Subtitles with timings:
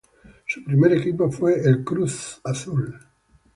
[0.47, 2.99] Su primer equipo fue el Cruz Azul.